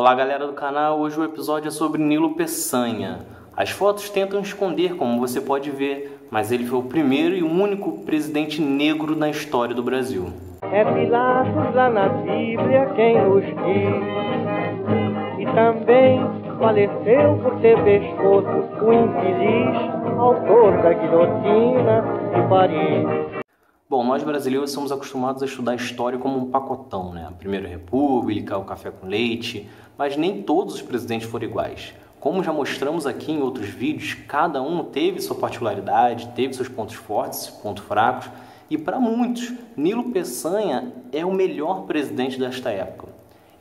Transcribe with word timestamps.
Olá 0.00 0.14
galera 0.14 0.46
do 0.46 0.54
canal, 0.54 0.98
hoje 0.98 1.20
o 1.20 1.24
episódio 1.24 1.68
é 1.68 1.70
sobre 1.70 2.02
Nilo 2.02 2.34
Peçanha. 2.34 3.18
As 3.54 3.68
fotos 3.68 4.08
tentam 4.08 4.40
esconder, 4.40 4.96
como 4.96 5.20
você 5.20 5.42
pode 5.42 5.70
ver, 5.70 6.26
mas 6.30 6.50
ele 6.50 6.64
foi 6.64 6.78
o 6.78 6.84
primeiro 6.84 7.36
e 7.36 7.42
único 7.42 7.98
presidente 8.06 8.62
negro 8.62 9.14
na 9.14 9.28
história 9.28 9.74
do 9.74 9.82
Brasil. 9.82 10.32
É 10.62 10.82
Pilatos 10.86 11.74
lá 11.74 11.90
na 11.90 12.08
Bíblia 12.08 12.90
quem 12.96 13.22
nos 13.22 13.44
diz 13.44 13.58
E 15.38 15.44
também 15.54 16.18
faleceu 16.58 17.38
por 17.42 17.60
ter 17.60 17.76
pescoço 17.84 18.48
o 18.82 18.92
infeliz 18.94 19.76
autor 20.18 20.80
da 20.80 20.94
guilhotina 20.94 22.02
de 22.34 22.48
Paris 22.48 23.39
Bom, 23.90 24.04
nós 24.04 24.22
brasileiros 24.22 24.70
somos 24.70 24.92
acostumados 24.92 25.42
a 25.42 25.46
estudar 25.46 25.74
história 25.74 26.16
como 26.16 26.38
um 26.38 26.48
pacotão, 26.48 27.12
né? 27.12 27.26
A 27.28 27.32
Primeira 27.32 27.66
República, 27.66 28.56
o 28.56 28.64
café 28.64 28.88
com 28.88 29.08
leite, 29.08 29.68
mas 29.98 30.16
nem 30.16 30.44
todos 30.44 30.76
os 30.76 30.80
presidentes 30.80 31.28
foram 31.28 31.46
iguais. 31.46 31.92
Como 32.20 32.40
já 32.44 32.52
mostramos 32.52 33.04
aqui 33.04 33.32
em 33.32 33.42
outros 33.42 33.66
vídeos, 33.66 34.14
cada 34.28 34.62
um 34.62 34.84
teve 34.84 35.20
sua 35.20 35.34
particularidade, 35.34 36.28
teve 36.36 36.54
seus 36.54 36.68
pontos 36.68 36.94
fortes, 36.94 37.48
pontos 37.48 37.82
fracos, 37.82 38.30
e 38.70 38.78
para 38.78 39.00
muitos, 39.00 39.52
Nilo 39.76 40.12
Peçanha 40.12 40.92
é 41.10 41.26
o 41.26 41.34
melhor 41.34 41.82
presidente 41.86 42.38
desta 42.38 42.70
época. 42.70 43.09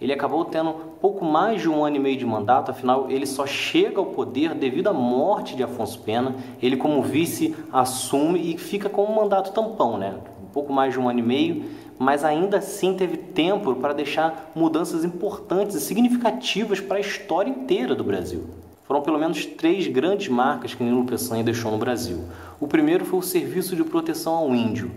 Ele 0.01 0.13
acabou 0.13 0.45
tendo 0.45 0.73
pouco 1.01 1.25
mais 1.25 1.61
de 1.61 1.69
um 1.69 1.83
ano 1.83 1.97
e 1.97 1.99
meio 1.99 2.17
de 2.17 2.25
mandato, 2.25 2.71
afinal, 2.71 3.09
ele 3.09 3.25
só 3.25 3.45
chega 3.45 3.99
ao 3.99 4.05
poder 4.07 4.53
devido 4.53 4.87
à 4.87 4.93
morte 4.93 5.55
de 5.55 5.63
Afonso 5.63 5.99
Pena. 5.99 6.35
Ele, 6.61 6.77
como 6.77 7.01
vice, 7.01 7.55
assume 7.71 8.53
e 8.53 8.57
fica 8.57 8.89
com 8.89 9.03
um 9.03 9.15
mandato 9.15 9.51
tampão, 9.51 9.97
né? 9.97 10.15
Um 10.41 10.47
pouco 10.53 10.71
mais 10.71 10.93
de 10.93 10.99
um 10.99 11.09
ano 11.09 11.19
e 11.19 11.23
meio, 11.23 11.65
mas 11.97 12.23
ainda 12.23 12.57
assim 12.57 12.93
teve 12.93 13.17
tempo 13.17 13.75
para 13.75 13.93
deixar 13.93 14.51
mudanças 14.55 15.03
importantes 15.03 15.75
e 15.75 15.81
significativas 15.81 16.79
para 16.79 16.97
a 16.97 17.01
história 17.01 17.49
inteira 17.49 17.93
do 17.93 18.03
Brasil. 18.03 18.45
Foram 18.85 19.01
pelo 19.01 19.19
menos 19.19 19.45
três 19.45 19.85
grandes 19.85 20.29
marcas 20.29 20.73
que 20.73 20.83
Nilo 20.83 21.05
Peçanha 21.05 21.43
deixou 21.43 21.71
no 21.71 21.77
Brasil. 21.77 22.23
O 22.59 22.67
primeiro 22.67 23.05
foi 23.05 23.19
o 23.19 23.21
Serviço 23.21 23.75
de 23.75 23.83
Proteção 23.83 24.33
ao 24.33 24.55
Índio 24.55 24.89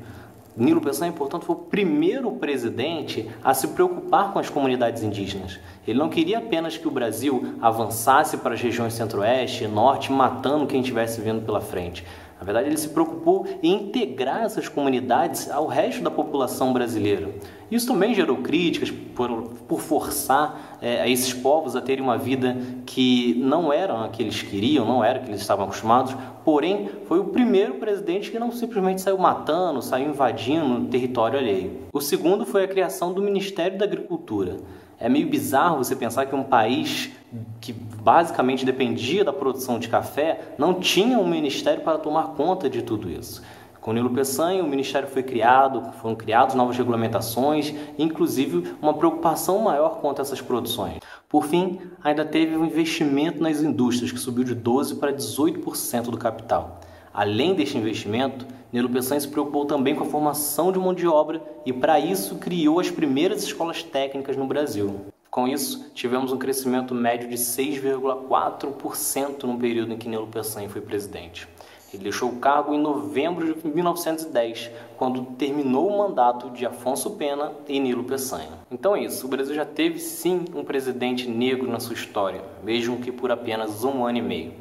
Nilo 0.55 0.81
Peçanha, 0.83 1.12
portanto, 1.12 1.47
foi 1.47 1.56
o 1.56 1.58
primeiro 1.58 2.31
presidente 2.33 3.31
a 3.42 3.55
se 3.55 3.69
preocupar 3.69 4.33
com 4.33 4.39
as 4.39 4.50
comunidades 4.50 5.03
indígenas. 5.03 5.59
Ele 5.86 5.98
não 5.98 6.11
queria 6.11 6.39
apenas 6.39 6.77
que 6.77 6.86
o 6.86 6.91
Brasil 6.91 7.56
avançasse 7.61 8.36
para 8.36 8.53
as 8.53 8.61
regiões 8.61 8.92
centro-oeste 8.92 9.64
e 9.64 9.69
norte, 9.69 10.12
matando 10.12 10.67
quem 10.67 10.81
estivesse 10.81 11.20
vindo 11.22 11.41
pela 11.42 11.61
frente. 11.61 12.05
Na 12.39 12.44
verdade, 12.44 12.69
ele 12.69 12.77
se 12.77 12.89
preocupou 12.89 13.47
em 13.62 13.84
integrar 13.84 14.42
essas 14.42 14.69
comunidades 14.69 15.50
ao 15.50 15.67
resto 15.67 16.03
da 16.03 16.11
população 16.11 16.72
brasileira. 16.72 17.31
Isso 17.73 17.87
também 17.87 18.15
gerou 18.15 18.37
críticas 18.37 18.91
por, 18.91 19.45
por 19.67 19.81
forçar 19.81 20.77
é, 20.83 21.11
esses 21.11 21.33
povos 21.33 21.75
a 21.75 21.81
terem 21.81 22.05
uma 22.05 22.19
vida 22.19 22.55
que 22.84 23.34
não 23.39 23.73
era 23.73 24.05
a 24.05 24.09
que 24.11 24.23
eles 24.23 24.42
queriam, 24.42 24.84
não 24.84 25.03
era 25.03 25.19
a 25.19 25.23
que 25.23 25.31
eles 25.31 25.41
estavam 25.41 25.65
acostumados. 25.65 26.15
Porém, 26.45 26.91
foi 27.06 27.19
o 27.19 27.25
primeiro 27.25 27.77
presidente 27.77 28.31
que 28.31 28.39
não 28.39 28.53
simplesmente 28.53 29.00
saiu 29.00 29.17
matando, 29.17 29.81
saiu 29.81 30.11
invadindo 30.11 30.87
território 30.91 31.39
alheio. 31.39 31.78
O 31.95 32.00
segundo 32.03 32.45
foi 32.45 32.65
a 32.65 32.69
criação 32.69 33.11
do 33.11 33.23
Ministério 33.23 33.78
da 33.78 33.87
Agricultura. 33.87 34.59
É 35.00 35.09
meio 35.09 35.27
bizarro 35.27 35.78
você 35.78 35.97
pensar 35.97 36.27
que 36.27 36.34
um 36.34 36.45
país 36.45 37.11
que 37.59 37.73
basicamente 37.73 38.67
dependia 38.67 39.25
da 39.25 39.33
produção 39.33 39.78
de 39.78 39.89
café 39.89 40.53
não 40.59 40.75
tinha 40.75 41.19
um 41.19 41.27
ministério 41.27 41.83
para 41.83 41.97
tomar 41.97 42.34
conta 42.37 42.69
de 42.69 42.83
tudo 42.83 43.11
isso. 43.11 43.43
Com 43.83 43.92
Nilo 43.92 44.08
Peçanha, 44.11 44.62
o 44.62 44.69
ministério 44.69 45.08
foi 45.08 45.25
criado, 45.25 45.83
foram 46.00 46.14
criadas 46.14 46.55
novas 46.55 46.78
regulamentações, 46.78 47.75
inclusive 47.98 48.77
uma 48.80 48.94
preocupação 48.94 49.58
maior 49.58 50.00
quanto 50.00 50.20
a 50.20 50.22
essas 50.22 50.41
produções. 50.41 51.00
Por 51.28 51.44
fim, 51.44 51.80
ainda 52.00 52.25
teve 52.25 52.56
um 52.56 52.64
investimento 52.64 53.42
nas 53.42 53.60
indústrias, 53.60 54.12
que 54.12 54.20
subiu 54.20 54.44
de 54.44 54.55
12% 54.55 55.00
para 55.00 55.12
18% 55.12 56.10
do 56.10 56.16
capital. 56.16 56.78
Além 57.12 57.56
deste 57.56 57.77
investimento, 57.77 58.47
Nilo 58.72 58.88
Peçanha 58.88 59.20
se 59.20 59.26
preocupou 59.26 59.66
também 59.66 59.97
com 59.97 60.04
a 60.04 60.09
formação 60.09 60.71
de 60.71 60.78
mão 60.78 60.94
de 60.94 61.09
obra 61.09 61.42
e, 61.66 61.72
para 61.72 61.98
isso, 61.98 62.37
criou 62.37 62.78
as 62.78 62.88
primeiras 62.88 63.42
escolas 63.42 63.82
técnicas 63.82 64.37
no 64.37 64.47
Brasil. 64.47 65.06
Com 65.28 65.48
isso, 65.48 65.91
tivemos 65.92 66.31
um 66.31 66.38
crescimento 66.38 66.94
médio 66.94 67.28
de 67.28 67.37
6,4% 67.37 69.42
no 69.42 69.59
período 69.59 69.92
em 69.92 69.97
que 69.97 70.09
Nilo 70.09 70.28
Peçanha 70.28 70.69
foi 70.69 70.81
presidente. 70.81 71.48
Ele 71.92 72.04
deixou 72.04 72.30
o 72.30 72.36
cargo 72.36 72.72
em 72.72 72.80
novembro 72.80 73.54
de 73.54 73.69
1910, 73.69 74.70
quando 74.97 75.25
terminou 75.36 75.88
o 75.88 75.98
mandato 75.98 76.48
de 76.50 76.64
Afonso 76.64 77.10
Pena 77.10 77.53
e 77.69 77.78
Nilo 77.78 78.04
Peçanha. 78.04 78.48
Então 78.70 78.97
é 78.97 79.04
isso, 79.04 79.26
o 79.26 79.28
Brasil 79.28 79.54
já 79.54 79.66
teve 79.66 79.98
sim 79.98 80.44
um 80.54 80.64
presidente 80.64 81.28
negro 81.28 81.70
na 81.70 81.78
sua 81.78 81.94
história, 81.94 82.42
mesmo 82.62 82.98
que 82.98 83.12
por 83.12 83.30
apenas 83.30 83.84
um 83.84 84.06
ano 84.06 84.19
e 84.19 84.22
meio. 84.22 84.54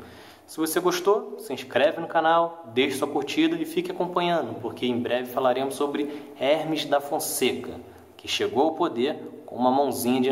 Se 0.45 0.57
você 0.57 0.81
gostou, 0.81 1.37
se 1.39 1.53
inscreve 1.53 2.01
no 2.01 2.07
canal, 2.07 2.65
deixe 2.73 2.97
sua 2.97 3.07
curtida 3.07 3.55
e 3.55 3.63
fique 3.63 3.89
acompanhando, 3.89 4.55
porque 4.59 4.85
em 4.85 4.99
breve 4.99 5.31
falaremos 5.31 5.75
sobre 5.75 6.33
Hermes 6.37 6.83
da 6.83 6.99
Fonseca, 6.99 7.79
que 8.17 8.27
chegou 8.27 8.63
ao 8.63 8.73
poder 8.73 9.17
com 9.45 9.55
uma 9.55 9.71
mãozinha 9.71 10.19
de 10.19 10.29